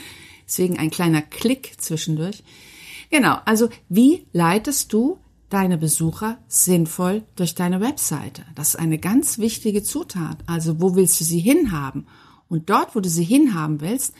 Deswegen 0.45 0.77
ein 0.77 0.91
kleiner 0.91 1.21
Klick 1.21 1.75
zwischendurch. 1.77 2.43
Genau, 3.09 3.37
also 3.45 3.69
wie 3.89 4.25
leitest 4.33 4.91
du 4.93 5.19
deine 5.49 5.77
Besucher 5.77 6.39
sinnvoll 6.47 7.23
durch 7.35 7.53
deine 7.53 7.79
Webseite? 7.79 8.43
Das 8.55 8.69
ist 8.69 8.75
eine 8.77 8.97
ganz 8.97 9.37
wichtige 9.37 9.83
Zutat. 9.83 10.37
Also 10.47 10.81
wo 10.81 10.95
willst 10.95 11.19
du 11.19 11.23
sie 11.23 11.39
hinhaben? 11.39 12.07
Und 12.47 12.69
dort, 12.69 12.95
wo 12.95 12.99
du 12.99 13.09
sie 13.09 13.23
hinhaben 13.23 13.81
willst, 13.81 14.13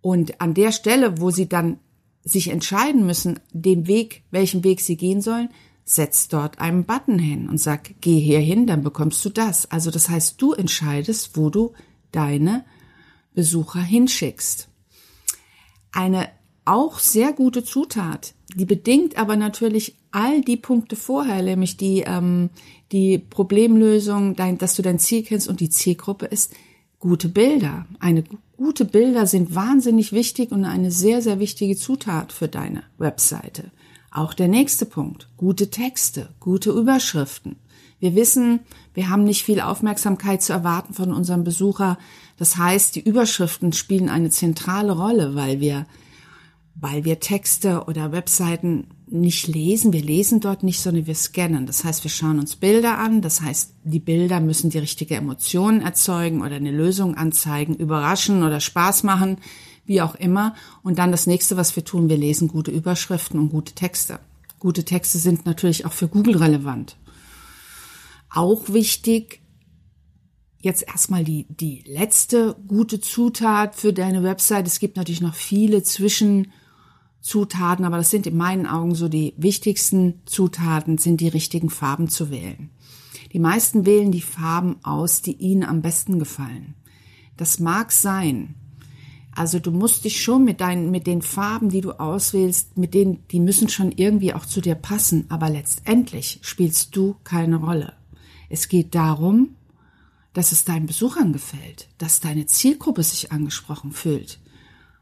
und 0.00 0.42
an 0.42 0.52
der 0.52 0.70
Stelle, 0.70 1.18
wo 1.18 1.30
sie 1.30 1.48
dann 1.48 1.78
sich 2.22 2.48
entscheiden 2.48 3.06
müssen, 3.06 3.40
den 3.52 3.86
Weg, 3.86 4.22
welchen 4.30 4.62
Weg 4.62 4.82
sie 4.82 4.98
gehen 4.98 5.22
sollen, 5.22 5.48
setz 5.84 6.28
dort 6.28 6.58
einen 6.58 6.84
Button 6.84 7.18
hin 7.18 7.48
und 7.48 7.58
sag, 7.58 7.94
geh 8.02 8.20
hier 8.20 8.40
hin, 8.40 8.66
dann 8.66 8.82
bekommst 8.82 9.24
du 9.24 9.30
das. 9.30 9.70
Also 9.70 9.90
das 9.90 10.10
heißt, 10.10 10.40
du 10.40 10.52
entscheidest, 10.52 11.38
wo 11.38 11.48
du 11.48 11.72
deine 12.12 12.66
Besucher 13.34 13.80
hinschickst. 13.80 14.68
Eine 15.94 16.28
auch 16.64 16.98
sehr 16.98 17.32
gute 17.32 17.62
Zutat, 17.62 18.34
die 18.54 18.64
bedingt 18.64 19.16
aber 19.16 19.36
natürlich 19.36 19.94
all 20.10 20.40
die 20.40 20.56
Punkte 20.56 20.96
vorher, 20.96 21.42
nämlich 21.42 21.76
die, 21.76 22.00
ähm, 22.06 22.50
die 22.92 23.18
Problemlösung, 23.18 24.36
dein, 24.36 24.58
dass 24.58 24.74
du 24.74 24.82
dein 24.82 24.98
Ziel 24.98 25.22
kennst 25.22 25.48
und 25.48 25.60
die 25.60 25.70
Zielgruppe 25.70 26.26
ist 26.26 26.52
gute 26.98 27.28
Bilder. 27.28 27.86
Eine 28.00 28.24
gute 28.56 28.84
Bilder 28.84 29.26
sind 29.26 29.54
wahnsinnig 29.54 30.12
wichtig 30.12 30.52
und 30.52 30.64
eine 30.64 30.90
sehr, 30.90 31.20
sehr 31.22 31.38
wichtige 31.38 31.76
Zutat 31.76 32.32
für 32.32 32.48
deine 32.48 32.82
Webseite. 32.98 33.70
Auch 34.10 34.32
der 34.32 34.48
nächste 34.48 34.86
Punkt. 34.86 35.28
Gute 35.36 35.70
Texte, 35.70 36.28
gute 36.40 36.70
Überschriften. 36.70 37.56
Wir 38.04 38.14
wissen, 38.14 38.60
wir 38.92 39.08
haben 39.08 39.24
nicht 39.24 39.44
viel 39.44 39.62
Aufmerksamkeit 39.62 40.42
zu 40.42 40.52
erwarten 40.52 40.92
von 40.92 41.10
unserem 41.10 41.42
Besucher. 41.42 41.96
Das 42.36 42.58
heißt, 42.58 42.96
die 42.96 43.00
Überschriften 43.00 43.72
spielen 43.72 44.10
eine 44.10 44.28
zentrale 44.28 44.92
Rolle, 44.92 45.34
weil 45.34 45.60
wir, 45.60 45.86
weil 46.74 47.06
wir 47.06 47.18
Texte 47.18 47.84
oder 47.86 48.12
Webseiten 48.12 48.88
nicht 49.06 49.46
lesen. 49.46 49.94
Wir 49.94 50.02
lesen 50.02 50.40
dort 50.40 50.62
nicht, 50.64 50.80
sondern 50.80 51.06
wir 51.06 51.14
scannen. 51.14 51.64
Das 51.64 51.82
heißt, 51.82 52.04
wir 52.04 52.10
schauen 52.10 52.38
uns 52.38 52.56
Bilder 52.56 52.98
an. 52.98 53.22
Das 53.22 53.40
heißt, 53.40 53.72
die 53.84 54.00
Bilder 54.00 54.38
müssen 54.40 54.68
die 54.68 54.80
richtige 54.80 55.14
Emotionen 55.14 55.80
erzeugen 55.80 56.42
oder 56.42 56.56
eine 56.56 56.72
Lösung 56.72 57.16
anzeigen, 57.16 57.74
überraschen 57.74 58.42
oder 58.42 58.60
Spaß 58.60 59.04
machen, 59.04 59.38
wie 59.86 60.02
auch 60.02 60.14
immer. 60.14 60.54
Und 60.82 60.98
dann 60.98 61.10
das 61.10 61.26
nächste, 61.26 61.56
was 61.56 61.74
wir 61.74 61.86
tun, 61.86 62.10
wir 62.10 62.18
lesen 62.18 62.48
gute 62.48 62.70
Überschriften 62.70 63.40
und 63.40 63.48
gute 63.48 63.72
Texte. 63.72 64.18
Gute 64.58 64.84
Texte 64.84 65.16
sind 65.16 65.46
natürlich 65.46 65.86
auch 65.86 65.92
für 65.92 66.08
Google 66.08 66.36
relevant. 66.36 66.98
Auch 68.34 68.68
wichtig, 68.68 69.40
jetzt 70.58 70.82
erstmal 70.82 71.22
die, 71.22 71.46
die 71.48 71.84
letzte 71.86 72.56
gute 72.66 73.00
Zutat 73.00 73.76
für 73.76 73.92
deine 73.92 74.24
Website. 74.24 74.66
Es 74.66 74.80
gibt 74.80 74.96
natürlich 74.96 75.20
noch 75.20 75.36
viele 75.36 75.84
Zwischenzutaten, 75.84 77.84
aber 77.84 77.98
das 77.98 78.10
sind 78.10 78.26
in 78.26 78.36
meinen 78.36 78.66
Augen 78.66 78.96
so 78.96 79.08
die 79.08 79.34
wichtigsten 79.36 80.22
Zutaten, 80.26 80.98
sind 80.98 81.20
die 81.20 81.28
richtigen 81.28 81.70
Farben 81.70 82.08
zu 82.08 82.30
wählen. 82.30 82.70
Die 83.32 83.38
meisten 83.38 83.86
wählen 83.86 84.10
die 84.10 84.20
Farben 84.20 84.78
aus, 84.82 85.22
die 85.22 85.36
ihnen 85.36 85.62
am 85.62 85.80
besten 85.80 86.18
gefallen. 86.18 86.74
Das 87.36 87.60
mag 87.60 87.92
sein. 87.92 88.56
Also 89.32 89.60
du 89.60 89.70
musst 89.70 90.04
dich 90.04 90.22
schon 90.22 90.44
mit 90.44 90.60
deinen, 90.60 90.90
mit 90.90 91.06
den 91.06 91.22
Farben, 91.22 91.68
die 91.68 91.82
du 91.82 91.92
auswählst, 91.92 92.78
mit 92.78 92.94
denen, 92.94 93.28
die 93.28 93.38
müssen 93.38 93.68
schon 93.68 93.92
irgendwie 93.92 94.34
auch 94.34 94.46
zu 94.46 94.60
dir 94.60 94.74
passen, 94.74 95.26
aber 95.28 95.50
letztendlich 95.50 96.40
spielst 96.42 96.96
du 96.96 97.14
keine 97.22 97.56
Rolle. 97.56 97.92
Es 98.48 98.68
geht 98.68 98.94
darum, 98.94 99.56
dass 100.32 100.52
es 100.52 100.64
deinen 100.64 100.86
Besuchern 100.86 101.32
gefällt, 101.32 101.88
dass 101.98 102.20
deine 102.20 102.46
Zielgruppe 102.46 103.02
sich 103.02 103.32
angesprochen 103.32 103.92
fühlt. 103.92 104.40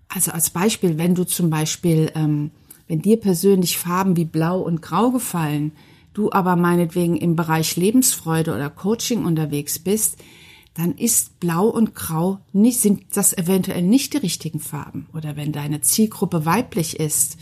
Also 0.08 0.30
als 0.30 0.50
Beispiel, 0.50 0.99
wenn 0.99 1.14
du 1.14 1.25
zum 1.25 1.49
Beispiel, 1.50 2.12
ähm, 2.14 2.50
wenn 2.87 3.00
dir 3.00 3.18
persönlich 3.18 3.78
Farben 3.78 4.16
wie 4.16 4.26
Blau 4.26 4.61
und 4.61 4.82
Grau 4.82 5.11
gefallen, 5.11 5.72
du 6.12 6.30
aber 6.30 6.56
meinetwegen 6.56 7.16
im 7.16 7.34
Bereich 7.34 7.76
Lebensfreude 7.76 8.54
oder 8.54 8.68
Coaching 8.68 9.25
unterwegs 9.25 9.78
bist, 9.78 10.18
dann 10.75 10.96
ist 10.96 11.40
Blau 11.40 11.66
und 11.68 11.94
Grau 11.94 12.38
nicht, 12.52 12.80
sind 12.80 13.04
das 13.14 13.37
eventuell 13.37 13.82
nicht 13.82 14.14
die 14.14 14.18
richtigen 14.18 14.61
Farben. 14.61 15.06
Oder 15.14 15.37
wenn 15.37 15.52
deine 15.52 15.80
Zielgruppe 15.80 16.44
weiblich 16.44 16.99
ist, 17.00 17.38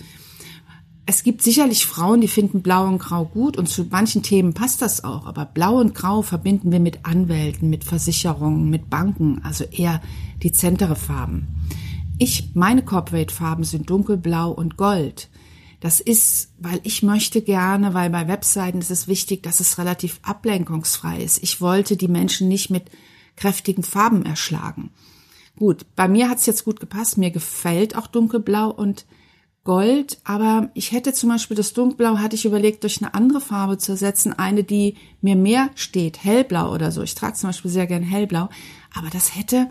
es 1.10 1.24
gibt 1.24 1.42
sicherlich 1.42 1.86
Frauen, 1.86 2.20
die 2.20 2.28
finden 2.28 2.62
Blau 2.62 2.86
und 2.86 2.98
Grau 2.98 3.24
gut 3.24 3.56
und 3.56 3.68
zu 3.68 3.84
manchen 3.90 4.22
Themen 4.22 4.54
passt 4.54 4.80
das 4.80 5.02
auch. 5.02 5.26
Aber 5.26 5.44
Blau 5.44 5.80
und 5.80 5.92
Grau 5.92 6.22
verbinden 6.22 6.70
wir 6.70 6.78
mit 6.78 7.04
Anwälten, 7.04 7.68
mit 7.68 7.82
Versicherungen, 7.82 8.70
mit 8.70 8.90
Banken, 8.90 9.40
also 9.42 9.64
eher 9.64 10.00
dezentere 10.44 10.94
Farben. 10.94 11.48
Ich, 12.18 12.54
meine 12.54 12.84
Corporate-Farben 12.84 13.64
sind 13.64 13.90
dunkelblau 13.90 14.52
und 14.52 14.76
gold. 14.76 15.30
Das 15.80 15.98
ist, 15.98 16.52
weil 16.60 16.78
ich 16.84 17.02
möchte 17.02 17.42
gerne, 17.42 17.92
weil 17.92 18.10
bei 18.10 18.28
Webseiten 18.28 18.78
ist 18.78 18.92
es 18.92 19.08
wichtig, 19.08 19.42
dass 19.42 19.58
es 19.58 19.78
relativ 19.78 20.20
ablenkungsfrei 20.22 21.20
ist. 21.24 21.42
Ich 21.42 21.60
wollte 21.60 21.96
die 21.96 22.06
Menschen 22.06 22.46
nicht 22.46 22.70
mit 22.70 22.84
kräftigen 23.34 23.82
Farben 23.82 24.24
erschlagen. 24.24 24.90
Gut, 25.58 25.86
bei 25.96 26.06
mir 26.06 26.30
hat 26.30 26.38
es 26.38 26.46
jetzt 26.46 26.64
gut 26.64 26.78
gepasst. 26.78 27.18
Mir 27.18 27.32
gefällt 27.32 27.96
auch 27.96 28.06
dunkelblau 28.06 28.70
und 28.70 29.06
Gold, 29.64 30.18
aber 30.24 30.70
ich 30.72 30.92
hätte 30.92 31.12
zum 31.12 31.28
Beispiel 31.28 31.56
das 31.56 31.74
Dunkelblau, 31.74 32.18
hatte 32.18 32.34
ich 32.34 32.46
überlegt, 32.46 32.82
durch 32.82 33.02
eine 33.02 33.12
andere 33.12 33.42
Farbe 33.42 33.76
zu 33.76 33.92
ersetzen, 33.92 34.32
eine, 34.32 34.64
die 34.64 34.96
mir 35.20 35.36
mehr 35.36 35.70
steht, 35.74 36.24
hellblau 36.24 36.72
oder 36.74 36.90
so. 36.92 37.02
Ich 37.02 37.14
trage 37.14 37.34
zum 37.34 37.50
Beispiel 37.50 37.70
sehr 37.70 37.86
gern 37.86 38.02
hellblau, 38.02 38.48
aber 38.94 39.10
das 39.10 39.36
hätte 39.36 39.70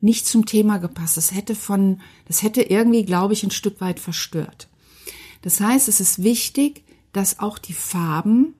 nicht 0.00 0.26
zum 0.26 0.44
Thema 0.44 0.78
gepasst. 0.78 1.16
Das 1.16 1.32
hätte 1.32 1.54
von, 1.54 2.00
das 2.26 2.42
hätte 2.42 2.62
irgendwie, 2.62 3.04
glaube 3.04 3.32
ich, 3.32 3.44
ein 3.44 3.52
Stück 3.52 3.80
weit 3.80 4.00
verstört. 4.00 4.68
Das 5.42 5.60
heißt, 5.60 5.88
es 5.88 6.00
ist 6.00 6.22
wichtig, 6.22 6.84
dass 7.12 7.38
auch 7.38 7.58
die 7.58 7.72
Farben 7.72 8.54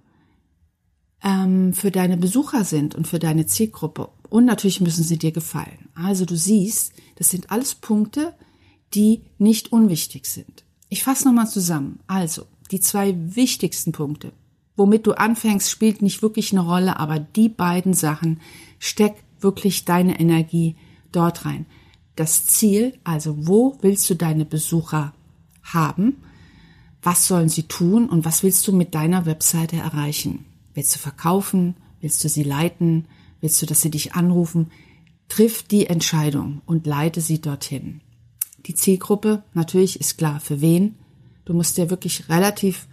ähm, 1.25 1.73
für 1.73 1.90
deine 1.90 2.16
Besucher 2.16 2.64
sind 2.64 2.94
und 2.94 3.08
für 3.08 3.18
deine 3.18 3.47
Zielgruppe. 3.47 4.11
Und 4.30 4.44
natürlich 4.44 4.80
müssen 4.80 5.04
sie 5.04 5.18
dir 5.18 5.32
gefallen. 5.32 5.88
Also 5.94 6.25
du 6.25 6.37
siehst, 6.37 6.92
das 7.16 7.30
sind 7.30 7.50
alles 7.50 7.75
Punkte, 7.75 8.35
die 8.94 9.23
nicht 9.38 9.73
unwichtig 9.73 10.26
sind. 10.26 10.64
Ich 10.88 11.02
fasse 11.04 11.26
nochmal 11.26 11.49
zusammen. 11.49 12.00
Also, 12.07 12.47
die 12.71 12.80
zwei 12.80 13.14
wichtigsten 13.16 13.92
Punkte. 13.92 14.33
Womit 14.76 15.07
du 15.07 15.12
anfängst, 15.12 15.71
spielt 15.71 16.02
nicht 16.02 16.23
wirklich 16.23 16.52
eine 16.52 16.61
Rolle, 16.61 16.99
aber 16.99 17.18
die 17.18 17.49
beiden 17.49 17.95
Sachen, 17.95 18.40
steck 18.78 19.16
wirklich 19.40 19.85
deine 19.85 20.21
Energie 20.21 20.76
dort 21.12 21.45
rein. 21.45 21.66
Das 22.16 22.47
Ziel, 22.47 22.99
also 23.04 23.47
wo 23.47 23.78
willst 23.80 24.09
du 24.11 24.14
deine 24.14 24.45
Besucher 24.45 25.14
haben? 25.62 26.16
Was 27.02 27.28
sollen 27.28 27.49
sie 27.49 27.64
tun 27.64 28.09
und 28.09 28.25
was 28.25 28.42
willst 28.42 28.66
du 28.66 28.73
mit 28.73 28.95
deiner 28.95 29.26
Webseite 29.26 29.76
erreichen? 29.76 30.45
Willst 30.75 30.95
du 30.95 30.99
verkaufen? 30.99 31.76
Willst 32.00 32.23
du 32.25 32.28
sie 32.28 32.42
leiten? 32.42 33.07
Willst 33.40 33.61
du, 33.62 33.66
dass 33.66 33.83
sie 33.83 33.90
dich 33.90 34.14
anrufen? 34.14 34.71
Triff 35.28 35.62
die 35.62 35.87
Entscheidung 35.87 36.62
und 36.66 36.87
leite 36.87 37.21
sie 37.21 37.40
dorthin. 37.40 38.00
Die 38.66 38.74
Zielgruppe 38.74 39.42
natürlich 39.54 40.00
ist 40.00 40.18
klar, 40.18 40.40
für 40.40 40.60
wen. 40.60 40.96
Du 41.44 41.54
musst 41.54 41.78
dir 41.78 41.90
wirklich 41.90 42.28
relativ 42.28 42.88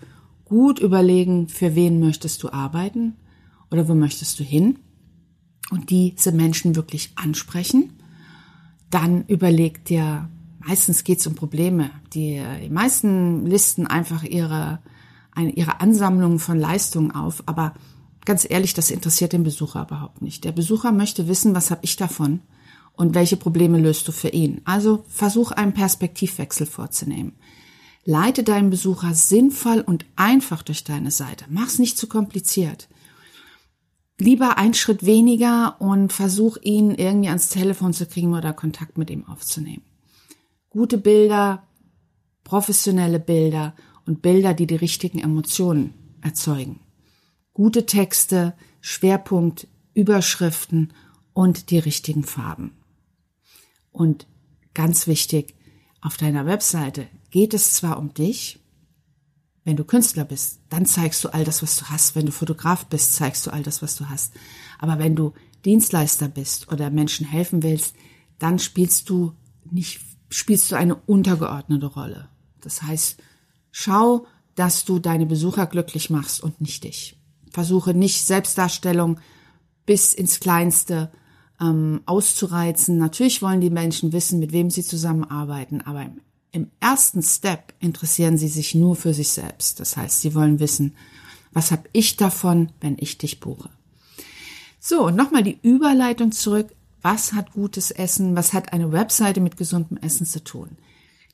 gut 0.46 0.80
überlegen, 0.80 1.50
für 1.50 1.76
wen 1.76 2.00
möchtest 2.00 2.44
du 2.44 2.52
arbeiten 2.52 3.16
oder 3.72 3.88
wo 3.88 3.96
möchtest 3.96 4.40
du 4.40 4.44
hin 4.44 4.80
und 5.72 5.90
diese 5.90 6.32
Menschen 6.32 6.76
wirklich 6.76 7.12
ansprechen. 7.16 7.94
Dann 8.90 9.26
überleg 9.26 9.84
dir, 9.86 10.30
meistens 10.60 11.04
geht 11.04 11.20
es 11.20 11.28
um 11.28 11.36
Probleme. 11.36 11.90
Die, 12.14 12.42
die 12.64 12.70
meisten 12.70 13.46
listen 13.46 13.88
einfach 13.88 14.24
ihre, 14.24 14.80
eine, 15.32 15.52
ihre 15.52 15.82
Ansammlungen 15.82 16.40
von 16.40 16.60
Leistungen 16.60 17.12
auf, 17.12 17.44
aber 17.48 17.74
ganz 18.24 18.48
ehrlich, 18.50 18.74
das 18.74 18.92
interessiert 18.92 19.34
den 19.34 19.44
Besucher 19.44 19.84
überhaupt 19.84 20.22
nicht. 20.22 20.44
Der 20.44 20.52
Besucher 20.52 20.92
möchte 20.92 21.28
wissen, 21.28 21.56
was 21.56 21.72
habe 21.72 21.82
ich 21.84 21.96
davon 21.96 22.42
und 22.98 23.16
welche 23.16 23.38
Probleme 23.38 23.80
löst 23.80 24.08
du 24.08 24.12
für 24.12 24.30
ihn. 24.30 24.62
Also 24.66 25.06
versuch 25.08 25.52
einen 25.52 25.74
Perspektivwechsel 25.74 26.66
vorzunehmen. 26.66 27.34
Leite 28.04 28.44
deinen 28.44 28.70
Besucher 28.70 29.14
sinnvoll 29.14 29.82
und 29.82 30.06
einfach 30.16 30.62
durch 30.62 30.84
deine 30.84 31.12
Seite. 31.12 31.46
Mach's 31.50 31.80
nicht 31.80 31.98
zu 31.98 32.08
kompliziert. 32.08 32.88
lieber 34.18 34.58
einen 34.58 34.74
Schritt 34.74 35.06
weniger 35.06 35.76
und 35.80 36.14
versuch 36.14 36.58
ihn 36.62 36.92
irgendwie 36.92 37.28
ans 37.28 37.50
Telefon 37.50 37.92
zu 37.94 38.06
kriegen 38.06 38.34
oder 38.34 38.54
Kontakt 38.54 38.98
mit 38.98 39.10
ihm 39.10 39.28
aufzunehmen. 39.28 39.84
Gute 40.70 40.98
Bilder, 40.98 41.64
professionelle 42.44 43.20
Bilder 43.20 43.76
und 44.06 44.22
Bilder, 44.22 44.54
die 44.54 44.68
die 44.68 44.76
richtigen 44.76 45.20
Emotionen 45.20 45.94
erzeugen. 46.22 46.80
Gute 47.54 47.86
Texte, 47.86 48.54
Schwerpunkt, 48.80 49.68
Überschriften 49.94 50.94
und 51.34 51.70
die 51.72 51.80
richtigen 51.80 52.24
Farben. 52.24 52.72
Und 53.96 54.28
ganz 54.74 55.08
wichtig, 55.08 55.56
auf 56.02 56.18
deiner 56.18 56.46
Webseite 56.46 57.08
geht 57.32 57.54
es 57.54 57.74
zwar 57.74 57.98
um 57.98 58.14
dich, 58.14 58.60
wenn 59.64 59.78
du 59.78 59.86
Künstler 59.86 60.26
bist, 60.26 60.60
dann 60.70 60.86
zeigst 60.86 61.24
du 61.24 61.30
all 61.30 61.46
das, 61.46 61.64
was 61.64 61.78
du 61.78 61.86
hast. 61.86 62.14
Wenn 62.16 62.26
du 62.26 62.34
Fotograf 62.34 62.86
bist, 62.86 63.14
zeigst 63.14 63.48
du 63.48 63.52
all 63.52 63.64
das, 63.64 63.82
was 63.82 63.96
du 63.96 64.10
hast. 64.10 64.34
Aber 64.80 65.00
wenn 65.00 65.16
du 65.16 65.34
Dienstleister 65.64 66.28
bist 66.28 66.72
oder 66.72 66.92
Menschen 66.92 67.26
helfen 67.26 67.64
willst, 67.64 67.96
dann 68.38 68.60
spielst 68.60 69.10
du 69.10 69.34
nicht, 69.72 70.02
spielst 70.30 70.72
du 70.72 70.76
eine 70.76 70.96
untergeordnete 70.96 71.88
Rolle. 71.88 72.28
Das 72.62 72.84
heißt, 72.84 73.18
schau, 73.72 74.28
dass 74.56 74.84
du 74.84 75.00
deine 75.00 75.26
Besucher 75.26 75.68
glücklich 75.68 76.10
machst 76.10 76.44
und 76.44 76.60
nicht 76.60 76.84
dich. 76.84 77.18
Versuche 77.50 77.94
nicht 77.94 78.26
Selbstdarstellung 78.26 79.20
bis 79.86 80.14
ins 80.14 80.42
Kleinste 80.42 81.12
ähm, 81.62 82.02
auszureizen. 82.06 82.98
Natürlich 82.98 83.42
wollen 83.42 83.62
die 83.62 83.70
Menschen 83.70 84.14
wissen, 84.14 84.40
mit 84.40 84.52
wem 84.52 84.70
sie 84.70 84.84
zusammenarbeiten, 84.84 85.82
aber 85.82 86.04
im 86.04 86.22
im 86.56 86.72
ersten 86.80 87.22
Step 87.22 87.74
interessieren 87.82 88.38
sie 88.38 88.48
sich 88.48 88.76
nur 88.76 88.96
für 88.96 89.14
sich 89.14 89.28
selbst. 89.28 89.82
Das 89.82 89.98
heißt, 89.98 90.22
sie 90.22 90.34
wollen 90.34 90.62
wissen, 90.62 90.96
was 91.52 91.72
habe 91.72 91.90
ich 91.92 92.16
davon, 92.16 92.72
wenn 92.80 92.96
ich 92.98 93.18
dich 93.18 93.42
buche. 93.42 93.70
So, 94.80 95.10
nochmal 95.10 95.44
die 95.44 95.60
Überleitung 95.62 96.32
zurück. 96.32 96.74
Was 97.02 97.34
hat 97.34 97.52
gutes 97.52 97.92
Essen? 97.92 98.38
Was 98.38 98.54
hat 98.54 98.72
eine 98.72 98.94
Webseite 98.94 99.42
mit 99.42 99.58
gesundem 99.58 99.98
Essen 99.98 100.26
zu 100.26 100.42
tun? 100.42 100.78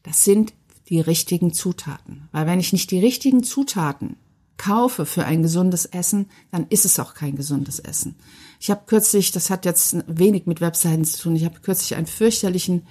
Das 0.01 0.23
sind 0.23 0.53
die 0.89 0.99
richtigen 0.99 1.53
Zutaten. 1.53 2.27
Weil 2.31 2.47
wenn 2.47 2.59
ich 2.59 2.73
nicht 2.73 2.89
die 2.89 2.99
richtigen 2.99 3.43
Zutaten 3.43 4.15
kaufe 4.61 5.07
für 5.07 5.25
ein 5.25 5.41
gesundes 5.41 5.85
Essen, 5.85 6.27
dann 6.51 6.67
ist 6.69 6.85
es 6.85 6.99
auch 6.99 7.15
kein 7.15 7.35
gesundes 7.35 7.79
Essen. 7.79 8.15
Ich 8.59 8.69
habe 8.69 8.83
kürzlich, 8.85 9.31
das 9.31 9.49
hat 9.49 9.65
jetzt 9.65 9.97
wenig 10.05 10.45
mit 10.45 10.61
Webseiten 10.61 11.03
zu 11.03 11.19
tun, 11.19 11.35
ich 11.35 11.45
habe 11.45 11.61
kürzlich 11.61 11.95
einen 11.95 12.05
fürchterlichen 12.05 12.83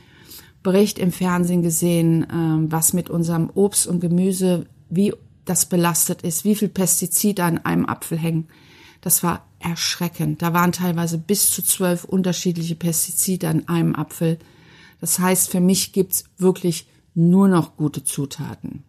Bericht 0.65 0.99
im 0.99 1.13
Fernsehen 1.13 1.63
gesehen, 1.63 2.27
ähm, 2.33 2.73
was 2.73 2.93
mit 2.93 3.09
unserem 3.09 3.51
Obst 3.55 3.87
und 3.87 4.01
Gemüse, 4.01 4.67
wie 4.89 5.15
das 5.45 5.67
belastet 5.67 6.23
ist, 6.23 6.45
wie 6.45 6.57
viel 6.57 6.69
Pestizide 6.69 7.45
an 7.45 7.59
einem 7.59 7.87
Apfel 7.87 8.19
hängen. 8.19 8.49
Das 9.01 9.23
war 9.23 9.47
erschreckend. 9.61 10.43
Da 10.43 10.53
waren 10.53 10.73
teilweise 10.73 11.19
bis 11.19 11.53
zu 11.53 11.63
zwölf 11.63 12.05
unterschiedliche 12.05 12.75
Pestizide 12.75 13.49
an 13.49 13.69
einem 13.69 13.95
Apfel. 13.95 14.41
Das 15.01 15.21
heißt, 15.21 15.49
für 15.51 15.61
mich 15.61 15.93
gibt's 15.93 16.25
wirklich 16.37 16.89
nur 17.15 17.47
noch 17.47 17.77
gute 17.77 18.03
Zutaten. 18.03 18.83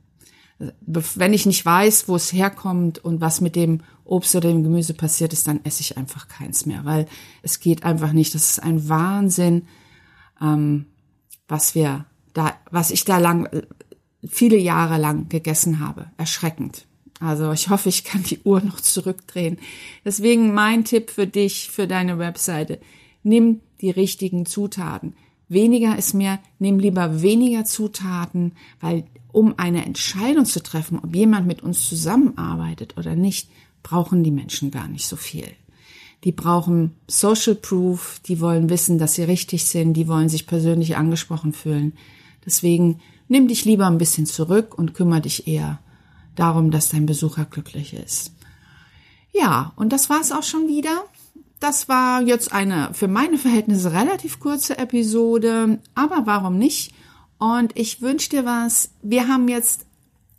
Wenn 0.86 1.34
ich 1.34 1.46
nicht 1.46 1.66
weiß, 1.66 2.08
wo 2.08 2.16
es 2.16 2.34
herkommt 2.34 3.00
und 3.00 3.22
was 3.22 3.42
mit 3.42 3.56
dem 3.56 3.82
Obst 4.04 4.36
oder 4.36 4.50
dem 4.50 4.64
Gemüse 4.64 4.94
passiert 4.94 5.34
ist, 5.34 5.48
dann 5.48 5.64
esse 5.64 5.82
ich 5.82 5.98
einfach 5.98 6.28
keins 6.28 6.66
mehr, 6.66 6.86
weil 6.86 7.08
es 7.42 7.60
geht 7.60 7.84
einfach 7.84 8.12
nicht. 8.12 8.36
Das 8.36 8.52
ist 8.52 8.60
ein 8.64 8.90
Wahnsinn, 8.90 9.68
ähm, 10.42 10.86
was 11.48 11.76
wir 11.76 12.06
da, 12.34 12.54
was 12.70 12.92
ich 12.92 13.06
da 13.06 13.18
lang, 13.18 13.50
viele 14.28 14.58
Jahre 14.58 14.98
lang 14.98 15.30
gegessen 15.30 15.80
habe. 15.80 16.08
Erschreckend. 16.18 16.86
Also 17.20 17.52
ich 17.52 17.70
hoffe, 17.70 17.90
ich 17.90 18.04
kann 18.04 18.24
die 18.24 18.40
Uhr 18.44 18.62
noch 18.62 18.82
zurückdrehen. 18.82 19.60
Deswegen 20.04 20.54
mein 20.54 20.86
Tipp 20.86 21.12
für 21.12 21.28
dich, 21.28 21.70
für 21.70 21.88
deine 21.88 22.18
Webseite. 22.18 22.80
Nimm 23.24 23.62
die 23.80 23.92
richtigen 23.92 24.46
Zutaten. 24.46 25.14
Weniger 25.48 25.98
ist 25.98 26.14
mehr, 26.14 26.40
nimm 26.60 26.80
lieber 26.80 27.22
weniger 27.22 27.66
Zutaten, 27.66 28.54
weil 28.80 29.04
um 29.32 29.56
eine 29.58 29.86
Entscheidung 29.86 30.46
zu 30.46 30.62
treffen, 30.62 31.00
ob 31.00 31.16
jemand 31.16 31.48
mit 31.48 31.62
uns 31.62 31.88
zusammenarbeitet 31.88 32.98
oder 32.98 33.16
nicht, 33.16 33.50
brauchen 33.84 34.24
die 34.24 34.32
Menschen 34.32 34.72
gar 34.72 34.88
nicht 34.88 35.08
so 35.08 35.16
viel 35.16 35.48
die 36.24 36.32
brauchen 36.32 36.96
Social 37.08 37.56
Proof, 37.56 38.20
die 38.26 38.40
wollen 38.40 38.70
wissen, 38.70 38.98
dass 38.98 39.16
sie 39.16 39.24
richtig 39.24 39.66
sind, 39.66 39.94
die 39.94 40.08
wollen 40.08 40.30
sich 40.30 40.46
persönlich 40.46 40.96
angesprochen 40.96 41.54
fühlen. 41.54 41.94
Deswegen 42.46 43.00
nimm 43.28 43.48
dich 43.48 43.66
lieber 43.66 43.88
ein 43.88 43.98
bisschen 43.98 44.26
zurück 44.26 44.78
und 44.78 44.94
kümmere 44.94 45.22
dich 45.22 45.48
eher 45.48 45.80
darum, 46.36 46.72
dass 46.72 46.90
dein 46.90 47.06
Besucher 47.06 47.46
glücklich 47.46 47.94
ist. 47.94 48.34
Ja, 49.34 49.74
und 49.76 49.92
das 49.94 50.10
war's 50.10 50.32
auch 50.32 50.44
schon 50.44 50.68
wieder. 50.68 51.04
Das 51.60 51.90
war 51.90 52.22
jetzt 52.22 52.54
eine 52.54 52.94
für 52.94 53.08
meine 53.08 53.38
Verhältnisse 53.38 53.92
relativ 53.92 54.40
kurze 54.40 54.78
Episode, 54.78 55.80
aber 55.96 56.24
warum 56.26 56.58
nicht? 56.58 56.94
Und 57.42 57.76
ich 57.76 58.04
wünsche 58.04 58.30
dir 58.30 58.46
was. 58.46 58.92
Wir 59.02 59.28
haben 59.28 59.48
jetzt 59.48 59.88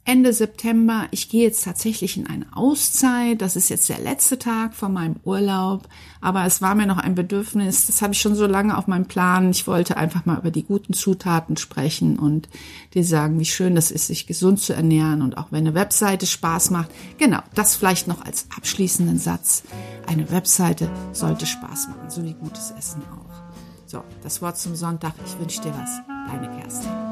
Ende 0.04 0.32
September. 0.32 1.08
Ich 1.10 1.28
gehe 1.28 1.42
jetzt 1.42 1.64
tatsächlich 1.64 2.16
in 2.16 2.28
eine 2.28 2.46
Auszeit. 2.56 3.42
Das 3.42 3.56
ist 3.56 3.70
jetzt 3.70 3.88
der 3.88 3.98
letzte 3.98 4.38
Tag 4.38 4.72
von 4.72 4.92
meinem 4.92 5.16
Urlaub. 5.24 5.88
Aber 6.20 6.46
es 6.46 6.62
war 6.62 6.76
mir 6.76 6.86
noch 6.86 6.98
ein 6.98 7.16
Bedürfnis. 7.16 7.88
Das 7.88 8.02
habe 8.02 8.12
ich 8.12 8.20
schon 8.20 8.36
so 8.36 8.46
lange 8.46 8.78
auf 8.78 8.86
meinem 8.86 9.06
Plan. 9.06 9.50
Ich 9.50 9.66
wollte 9.66 9.96
einfach 9.96 10.26
mal 10.26 10.38
über 10.38 10.52
die 10.52 10.62
guten 10.62 10.92
Zutaten 10.92 11.56
sprechen 11.56 12.20
und 12.20 12.48
dir 12.94 13.04
sagen, 13.04 13.40
wie 13.40 13.46
schön 13.46 13.74
das 13.74 13.90
ist, 13.90 14.06
sich 14.06 14.28
gesund 14.28 14.60
zu 14.60 14.72
ernähren 14.72 15.22
und 15.22 15.36
auch 15.36 15.48
wenn 15.50 15.66
eine 15.66 15.74
Webseite 15.74 16.26
Spaß 16.26 16.70
macht. 16.70 16.90
Genau, 17.18 17.40
das 17.56 17.74
vielleicht 17.74 18.06
noch 18.06 18.24
als 18.24 18.46
abschließenden 18.56 19.18
Satz. 19.18 19.64
Eine 20.06 20.30
Webseite 20.30 20.88
sollte 21.12 21.46
Spaß 21.46 21.88
machen, 21.88 22.10
so 22.10 22.22
wie 22.22 22.34
gutes 22.34 22.70
Essen 22.78 23.02
auch. 23.10 23.88
So, 23.88 24.04
das 24.22 24.40
Wort 24.40 24.56
zum 24.56 24.76
Sonntag. 24.76 25.14
Ich 25.26 25.36
wünsche 25.40 25.62
dir 25.62 25.74
was. 25.76 26.11
Deine 26.28 26.48
Kerstin. 26.60 27.11